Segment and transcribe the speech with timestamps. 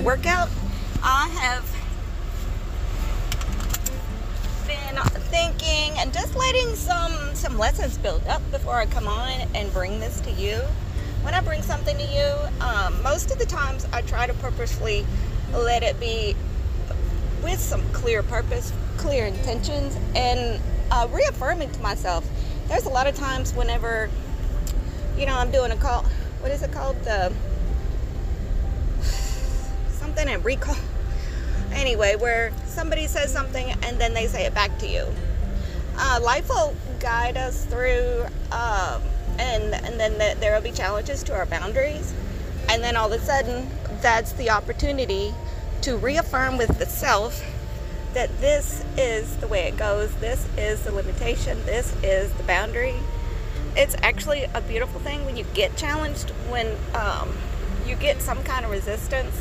[0.00, 0.48] workout.
[1.02, 1.64] I have
[4.66, 9.72] been thinking and just letting some some lessons build up before I come on and
[9.72, 10.60] bring this to you.
[11.22, 15.04] When I bring something to you, um, most of the times I try to purposefully
[15.52, 16.34] let it be
[17.42, 20.60] with some clear purpose, clear intentions, and
[20.90, 22.28] uh, reaffirming to myself.
[22.68, 24.08] There's a lot of times whenever,
[25.18, 26.04] you know, I'm doing a call.
[26.40, 27.02] What is it called?
[27.04, 27.32] The
[30.20, 30.76] something and recall.
[31.72, 35.06] Anyway, where somebody says something and then they say it back to you.
[35.96, 39.00] Uh, life will guide us through, um,
[39.38, 42.14] and and then the, there will be challenges to our boundaries,
[42.68, 43.68] and then all of a sudden,
[44.00, 45.32] that's the opportunity
[45.82, 47.42] to reaffirm with the self
[48.14, 52.96] that this is the way it goes, this is the limitation, this is the boundary.
[53.76, 57.30] It's actually a beautiful thing when you get challenged, when um,
[57.86, 59.34] you get some kind of resistance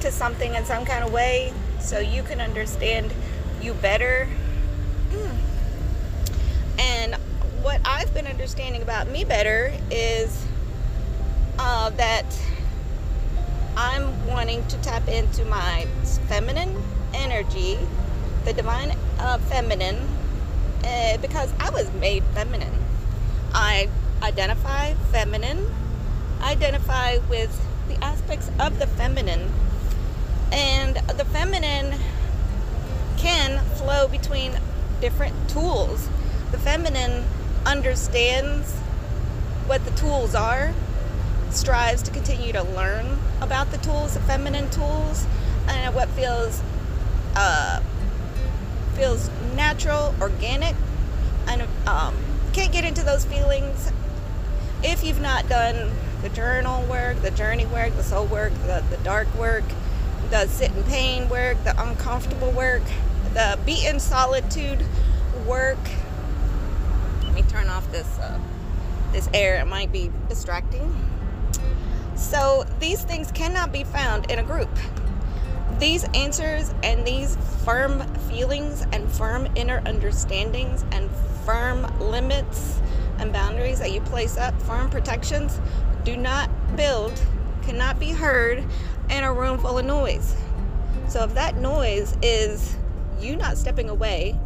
[0.00, 3.12] to something in some kind of way, so you can understand
[3.60, 4.28] you better.
[5.10, 5.36] Mm.
[6.78, 7.14] And
[7.62, 10.46] what I've been understanding about me better is
[11.58, 12.24] uh, that
[13.76, 15.86] I'm wanting to tap into my
[16.28, 16.82] feminine
[17.14, 17.78] energy,
[18.44, 19.98] the divine uh, feminine,
[20.84, 22.72] uh, because I was made feminine.
[23.54, 23.88] I
[24.22, 25.66] identify feminine,
[26.42, 27.50] identify with
[27.88, 29.50] the aspects of the feminine,
[34.10, 34.58] between
[35.00, 36.08] different tools.
[36.50, 37.24] The feminine
[37.66, 38.74] understands
[39.66, 40.72] what the tools are
[41.50, 45.26] strives to continue to learn about the tools, the feminine tools,
[45.66, 46.62] and what feels
[47.36, 47.80] uh,
[48.94, 50.74] feels natural, organic,
[51.46, 52.16] and um,
[52.52, 53.92] can't get into those feelings
[54.82, 55.90] if you've not done
[56.22, 59.64] the journal work, the journey work, the soul work, the, the dark work,
[60.30, 62.82] the sit in pain work, the uncomfortable work,
[63.38, 64.84] the be in solitude
[65.46, 65.78] work.
[67.22, 68.36] Let me turn off this uh,
[69.12, 69.60] this air.
[69.60, 70.92] It might be distracting.
[72.16, 74.68] So these things cannot be found in a group.
[75.78, 81.08] These answers and these firm feelings and firm inner understandings and
[81.46, 82.80] firm limits
[83.20, 85.60] and boundaries that you place up, firm protections,
[86.02, 87.12] do not build,
[87.62, 88.64] cannot be heard
[89.10, 90.34] in a room full of noise.
[91.06, 92.76] So if that noise is
[93.20, 94.38] you not stepping away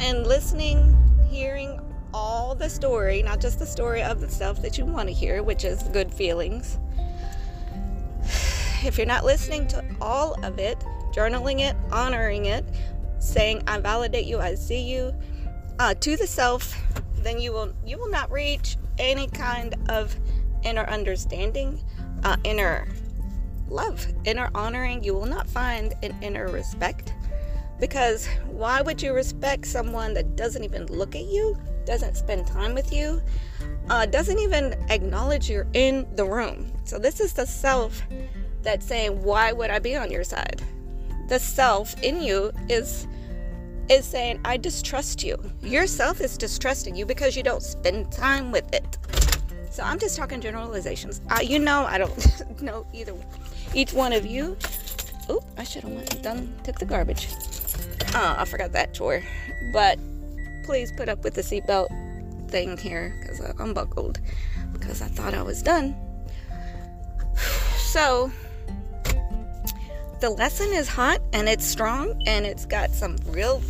[0.00, 0.96] and listening,
[1.30, 1.80] hearing
[2.12, 5.42] all the story, not just the story of the stuff that you want to hear,
[5.42, 6.78] which is good feelings.
[8.84, 10.78] If you're not listening to all of it,
[11.12, 12.64] journaling it, honoring it,
[13.18, 15.14] saying I validate you, I see you,
[15.78, 16.78] uh, to the self,
[17.16, 20.14] then you will you will not reach any kind of
[20.62, 21.82] inner understanding,
[22.22, 22.86] uh, inner
[23.68, 25.02] love, inner honoring.
[25.02, 27.12] You will not find an inner respect
[27.80, 31.56] because why would you respect someone that doesn't even look at you?
[31.86, 33.22] doesn't spend time with you,
[33.88, 36.70] uh, doesn't even acknowledge you're in the room.
[36.84, 38.02] So, this is the self
[38.62, 40.60] that's saying, Why would I be on your side?
[41.28, 43.06] The self in you is
[43.88, 45.38] is saying, I distrust you.
[45.62, 48.98] Yourself is distrusting you because you don't spend time with it.
[49.70, 51.20] So I'm just talking generalizations.
[51.40, 53.14] You know, I don't know either
[53.74, 54.56] each one of you.
[55.28, 57.28] Oh, I should have done took the garbage.
[58.14, 59.22] Oh, I forgot that chore.
[59.72, 59.98] But
[60.64, 61.88] please put up with the seatbelt
[62.50, 64.20] thing here because uh, I'm unbuckled
[64.72, 65.94] because I thought I was done.
[67.86, 68.30] So,
[70.20, 73.62] the lesson is hot and it's strong and it's got some real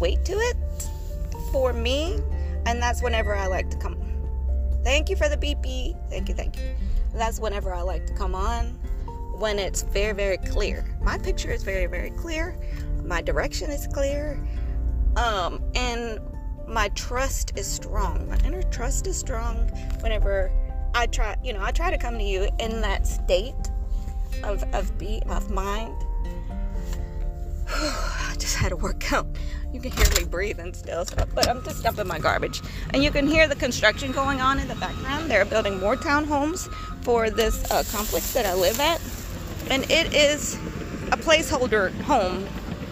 [0.00, 0.56] weight to it
[1.52, 2.18] for me,
[2.66, 3.96] and that's whenever I like to come.
[4.82, 5.96] Thank you for the beep beep.
[6.10, 6.74] Thank you, thank you.
[7.14, 8.78] That's whenever I like to come on
[9.38, 10.84] when it's very, very clear.
[11.02, 12.56] My picture is very, very clear.
[13.04, 14.40] My direction is clear.
[15.16, 16.20] Um, and
[16.66, 18.28] my trust is strong.
[18.28, 19.68] My inner trust is strong
[20.00, 20.50] whenever
[20.94, 23.54] I try, you know, I try to come to you in that state
[24.42, 25.94] of of be of mind.
[27.68, 29.26] I just had a workout.
[29.74, 32.62] You can hear me breathing still, but I'm just dumping my garbage.
[32.90, 35.28] And you can hear the construction going on in the background.
[35.28, 39.00] They're building more townhomes for this uh, complex that I live at.
[39.68, 40.54] And it is
[41.10, 42.46] a placeholder home.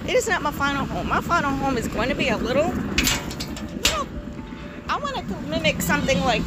[0.06, 1.08] It is not my final home.
[1.08, 4.08] My final home is going to be a little little
[4.88, 6.42] I want to mimic something like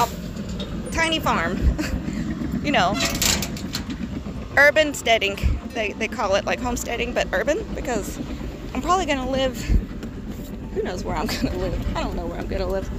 [0.00, 1.58] a tiny farm.
[2.64, 2.98] you know,
[4.56, 5.36] urban steading.
[5.74, 8.18] They, they call it like homesteading, but urban because
[8.74, 9.60] I'm probably going to live.
[10.74, 11.96] Who knows where I'm going to live?
[11.96, 12.90] I don't know where I'm going to live.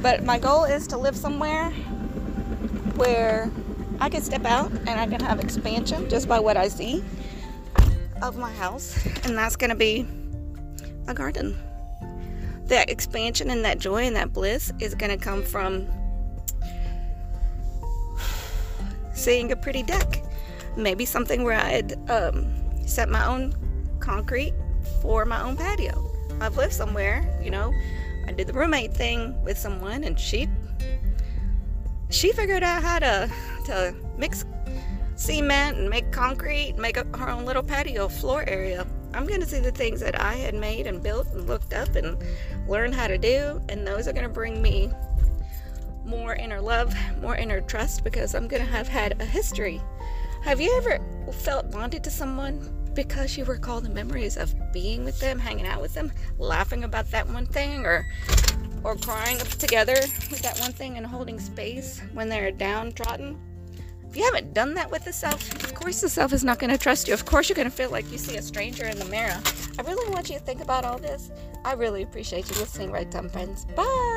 [0.00, 1.70] But my goal is to live somewhere
[2.94, 3.50] where
[4.00, 7.02] I can step out and I can have expansion just by what I see
[8.24, 10.06] of my house, and that's going to be
[11.06, 11.58] a garden.
[12.66, 15.86] That expansion and that joy and that bliss is going to come from
[19.12, 20.22] seeing a pretty deck.
[20.76, 22.46] Maybe something where I'd um,
[22.86, 23.54] set my own
[24.00, 24.54] concrete
[25.02, 26.10] for my own patio.
[26.40, 27.72] I've lived somewhere, you know,
[28.26, 30.48] I did the roommate thing with someone and she
[32.10, 33.30] she figured out how to
[33.66, 34.44] to mix
[35.16, 38.86] cement and make concrete, make a, her own little patio floor area.
[39.12, 41.94] I'm going to see the things that I had made and built and looked up
[41.94, 42.16] and
[42.68, 44.90] learned how to do, and those are going to bring me
[46.04, 49.80] more inner love, more inner trust because I'm going to have had a history.
[50.42, 50.98] Have you ever
[51.32, 55.80] felt bonded to someone because you recall the memories of being with them, hanging out
[55.80, 58.06] with them, laughing about that one thing, or
[58.84, 59.96] or crying together
[60.30, 63.38] with that one thing and holding space when they're downtrodden?
[64.14, 66.70] If you haven't done that with the self, of course the self is not going
[66.70, 67.14] to trust you.
[67.14, 69.36] Of course you're going to feel like you see a stranger in the mirror.
[69.76, 71.32] I really want you to think about all this.
[71.64, 73.64] I really appreciate you listening right time, friends.
[73.74, 74.13] Bye.